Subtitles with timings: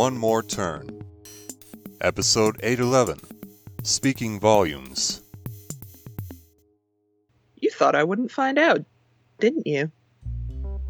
[0.00, 1.04] One More Turn.
[2.00, 3.20] Episode 811
[3.82, 5.20] Speaking Volumes.
[7.56, 8.82] You thought I wouldn't find out,
[9.40, 9.92] didn't you?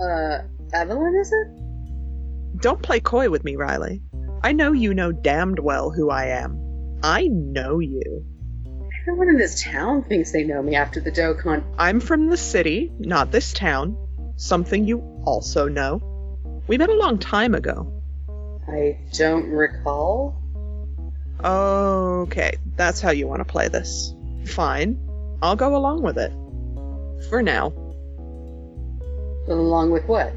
[0.00, 0.42] Uh,
[0.72, 2.60] Evelyn, is it?
[2.62, 4.00] Don't play coy with me, Riley.
[4.44, 7.00] I know you know damned well who I am.
[7.02, 8.24] I know you.
[9.02, 11.64] Everyone in this town thinks they know me after the Dokkan.
[11.78, 13.96] I'm from the city, not this town.
[14.36, 16.62] Something you also know.
[16.68, 17.99] We met a long time ago.
[18.68, 20.36] I don't recall.
[21.42, 24.14] Okay, that's how you want to play this.
[24.46, 24.98] Fine.
[25.42, 26.32] I'll go along with it.
[27.28, 27.68] For now.
[29.48, 30.32] Along with what?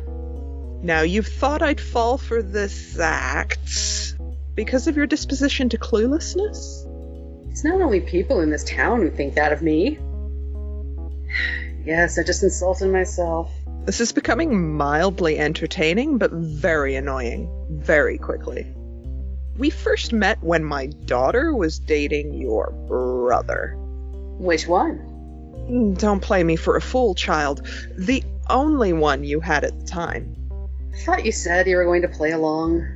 [0.83, 4.15] Now, you've thought I'd fall for this act
[4.55, 6.89] because of your disposition to cluelessness?
[7.51, 9.99] It's not only people in this town who think that of me.
[11.85, 13.51] Yes, I just insulted myself.
[13.85, 18.65] This is becoming mildly entertaining, but very annoying, very quickly.
[19.57, 23.75] We first met when my daughter was dating your brother.
[24.39, 25.95] Which one?
[25.97, 27.67] Don't play me for a fool, child.
[27.97, 30.33] The only one you had at the time.
[30.93, 32.87] I thought you said you were going to play along.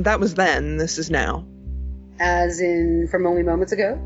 [0.00, 1.46] That was then, this is now.
[2.18, 3.96] As in from only moments ago?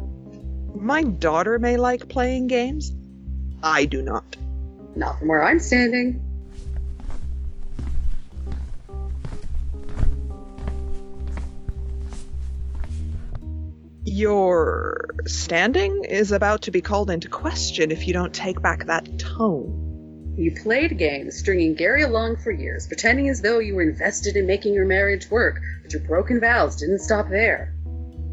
[0.74, 2.92] My daughter may like playing games.
[3.62, 4.36] I do not.
[4.96, 6.20] Not from where I'm standing.
[14.04, 19.18] Your standing is about to be called into question if you don't take back that
[19.18, 20.34] tone.
[20.36, 24.46] You played games, stringing Gary along for years, pretending as though you were invested in
[24.46, 27.74] making your marriage work, but your broken vows didn't stop there.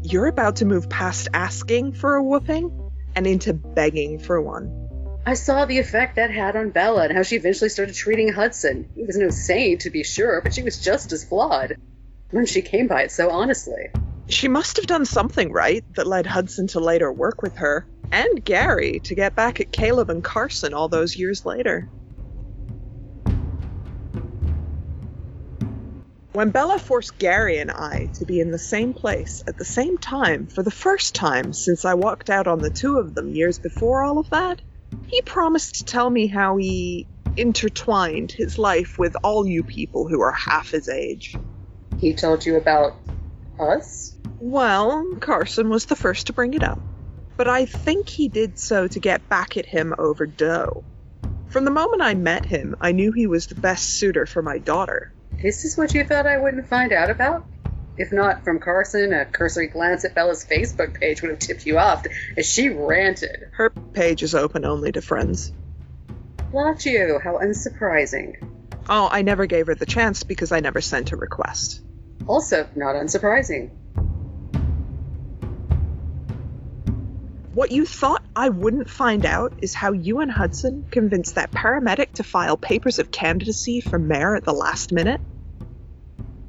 [0.02, 4.81] You're about to move past asking for a whooping and into begging for one.
[5.24, 8.88] I saw the effect that had on Bella and how she eventually started treating Hudson.
[8.94, 11.76] He was no saint, to be sure, but she was just as flawed.
[12.32, 13.90] When she came by it so honestly.
[14.28, 18.44] She must have done something right that led Hudson to later work with her, and
[18.44, 21.88] Gary to get back at Caleb and Carson all those years later.
[26.32, 29.98] When Bella forced Gary and I to be in the same place at the same
[29.98, 33.58] time for the first time since I walked out on the two of them years
[33.58, 34.60] before all of that,
[35.08, 40.20] he promised to tell me how he intertwined his life with all you people who
[40.20, 41.38] are half his age.
[41.98, 42.94] He told you about
[43.58, 44.14] us?
[44.40, 46.80] Well, Carson was the first to bring it up,
[47.36, 50.84] but I think he did so to get back at him over Doe.
[51.48, 54.58] From the moment I met him, I knew he was the best suitor for my
[54.58, 55.12] daughter.
[55.42, 57.44] This is what you thought I wouldn't find out about?
[57.96, 61.78] If not from Carson, a cursory glance at Bella's Facebook page would have tipped you
[61.78, 63.50] off as she ranted.
[63.52, 65.52] Her page is open only to friends.
[66.52, 68.36] Lachio, how unsurprising.
[68.88, 71.82] Oh, I never gave her the chance because I never sent a request.
[72.26, 73.70] Also, not unsurprising.
[77.54, 82.12] What you thought I wouldn't find out is how you and Hudson convinced that paramedic
[82.14, 85.20] to file papers of candidacy for mayor at the last minute.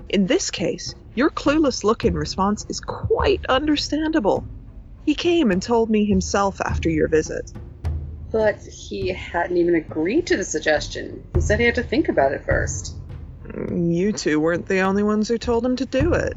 [0.07, 4.43] In this case, your clueless look in response is quite understandable.
[5.05, 7.51] He came and told me himself after your visit.
[8.31, 11.23] But he hadn't even agreed to the suggestion.
[11.35, 12.95] He said he had to think about it first.
[13.71, 16.35] You two weren't the only ones who told him to do it.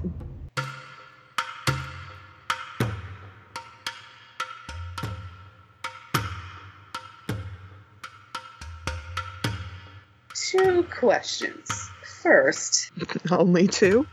[10.35, 11.91] Two questions.
[12.23, 12.91] First,
[13.31, 14.07] Only two?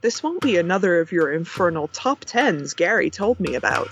[0.00, 3.88] This won't be another of your infernal top tens Gary told me about.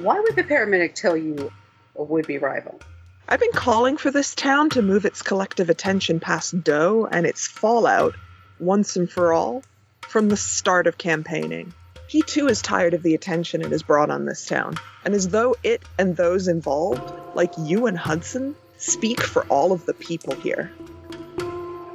[0.00, 1.52] why would the paramedic tell you
[1.96, 2.80] a would be rival?
[3.28, 7.46] I've been calling for this town to move its collective attention past Doe and its
[7.46, 8.16] fallout,
[8.58, 9.62] once and for all,
[10.00, 11.72] from the start of campaigning.
[12.08, 14.74] He too is tired of the attention it has brought on this town,
[15.04, 19.86] and as though it and those involved, like you and Hudson, speak for all of
[19.86, 20.72] the people here.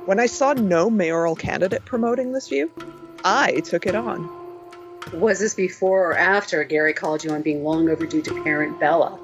[0.06, 2.72] When I saw no mayoral candidate promoting this view,
[3.24, 4.30] I took it on.
[5.14, 9.20] Was this before or after Gary called you on being long overdue to parent Bella?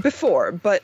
[0.00, 0.82] Before, but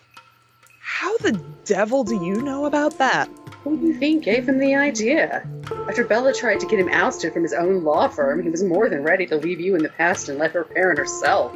[0.80, 1.32] how the
[1.64, 3.28] devil do you know about that?
[3.64, 5.46] Who do you think gave him the idea?
[5.88, 8.88] After Bella tried to get him ousted from his own law firm, he was more
[8.88, 11.54] than ready to leave you in the past and let her parent herself.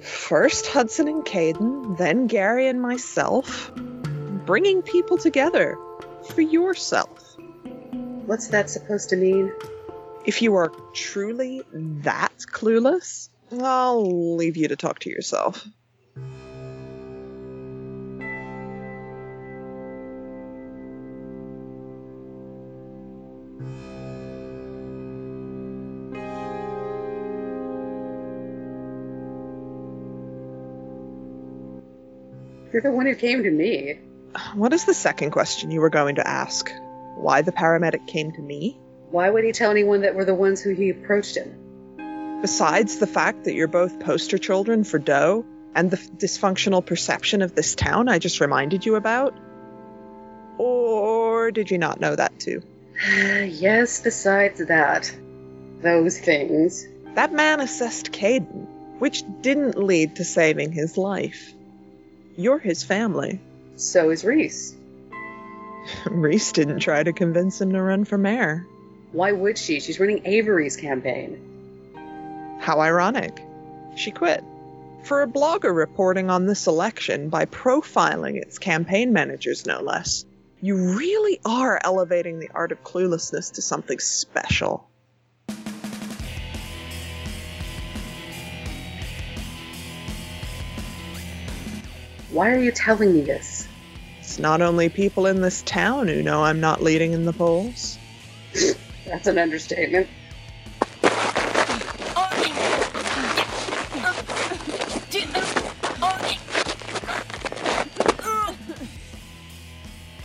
[0.00, 3.70] First Hudson and Caden, then Gary and myself.
[3.74, 5.78] Bringing people together
[6.26, 7.36] for yourself.
[8.26, 9.52] What's that supposed to mean?
[10.24, 15.66] If you are truly that clueless, I'll leave you to talk to yourself.
[32.72, 34.00] You're the one who came to me.
[34.54, 36.72] What is the second question you were going to ask?
[37.16, 38.78] Why the paramedic came to me?
[39.10, 42.40] Why would he tell anyone that we're the ones who he approached him?
[42.40, 45.44] Besides the fact that you're both poster children for Doe
[45.74, 49.36] and the dysfunctional perception of this town I just reminded you about?
[50.58, 52.62] Or did you not know that too?
[53.46, 55.14] yes, besides that.
[55.80, 56.86] Those things.
[57.14, 58.66] That man assessed Caden,
[58.98, 61.54] which didn't lead to saving his life.
[62.36, 63.40] You're his family.
[63.76, 64.74] So is Reese.
[66.06, 68.66] Reese didn't try to convince him to run for mayor.
[69.12, 69.80] Why would she?
[69.80, 72.58] She's running Avery's campaign.
[72.60, 73.42] How ironic.
[73.96, 74.42] She quit.
[75.04, 80.24] For a blogger reporting on this election by profiling its campaign managers, no less.
[80.60, 84.88] You really are elevating the art of cluelessness to something special.
[92.34, 93.68] Why are you telling me this?
[94.18, 97.96] It's not only people in this town who know I'm not leading in the polls.
[99.06, 100.08] That's an understatement.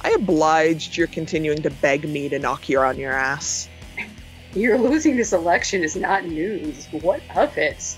[0.01, 3.69] I obliged you're continuing to beg me to knock you on your ass.
[4.55, 6.87] You're losing this election is not news.
[6.87, 7.95] What of it?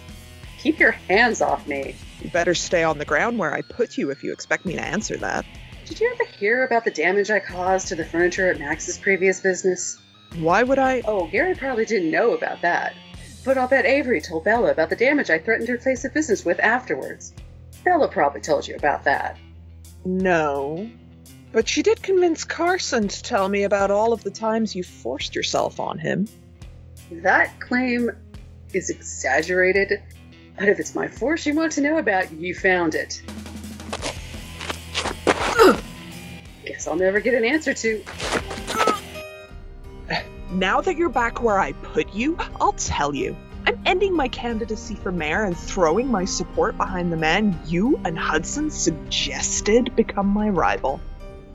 [0.57, 1.95] Keep your hands off me.
[2.21, 4.81] You better stay on the ground where I put you if you expect me to
[4.81, 5.45] answer that.
[5.85, 9.39] Did you ever hear about the damage I caused to the furniture at Max's previous
[9.41, 9.99] business?
[10.37, 11.01] Why would I?
[11.05, 12.93] Oh, Gary probably didn't know about that.
[13.43, 16.45] But I'll bet Avery told Bella about the damage I threatened her place of business
[16.45, 17.33] with afterwards.
[17.83, 19.37] Bella probably told you about that.
[20.05, 20.89] No.
[21.51, 25.35] But she did convince Carson to tell me about all of the times you forced
[25.35, 26.27] yourself on him.
[27.11, 28.11] That claim
[28.73, 30.01] is exaggerated,
[30.61, 33.23] but if it's my force you want to know about, you found it.
[36.63, 38.03] Guess I'll never get an answer to.
[40.51, 43.35] Now that you're back where I put you, I'll tell you.
[43.65, 48.15] I'm ending my candidacy for mayor and throwing my support behind the man you and
[48.15, 51.01] Hudson suggested become my rival.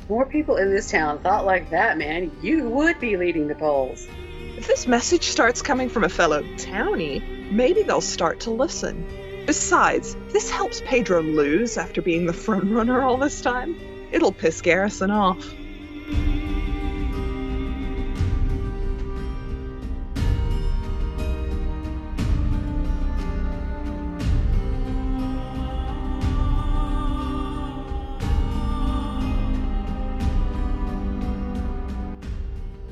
[0.08, 2.32] More people in this town thought like that, man.
[2.42, 4.08] You would be leading the polls.
[4.56, 9.44] If this message starts coming from a fellow townie, maybe they'll start to listen.
[9.44, 13.76] Besides, this helps Pedro lose after being the frontrunner all this time.
[14.12, 15.44] It'll piss Garrison off.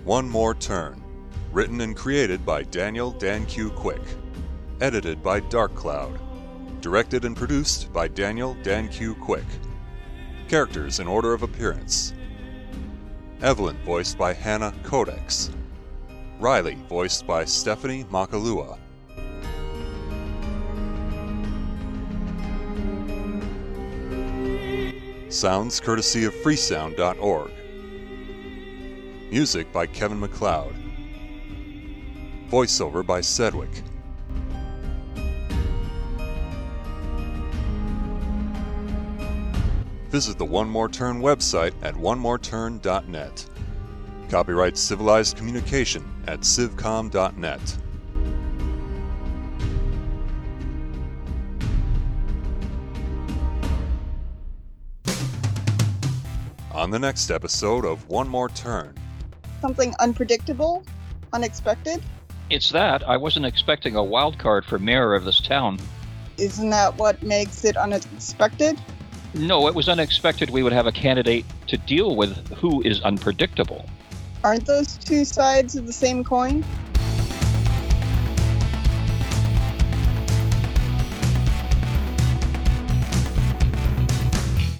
[0.04, 1.03] One More Turn.
[1.54, 3.70] Written and created by Daniel Dan Q.
[3.70, 4.02] Quick.
[4.80, 6.18] Edited by Dark Cloud.
[6.80, 9.14] Directed and produced by Daniel Dan Q.
[9.14, 9.44] Quick.
[10.48, 12.12] Characters in order of appearance
[13.40, 15.52] Evelyn, voiced by Hannah Codex.
[16.40, 18.76] Riley, voiced by Stephanie Makalua.
[25.28, 27.52] Sounds courtesy of freesound.org.
[29.30, 30.83] Music by Kevin MacLeod.
[32.54, 33.82] Voiceover by Sedwick.
[40.10, 43.46] Visit the One More Turn website at onemoreturn.net.
[44.28, 47.76] Copyright Civilized Communication at civcom.net.
[56.70, 58.94] On the next episode of One More Turn.
[59.60, 60.84] Something unpredictable?
[61.32, 62.00] Unexpected?
[62.50, 63.08] It's that.
[63.08, 65.78] I wasn't expecting a wild card for mayor of this town.
[66.36, 68.78] Isn't that what makes it unexpected?
[69.34, 73.88] No, it was unexpected we would have a candidate to deal with who is unpredictable.
[74.44, 76.64] Aren't those two sides of the same coin?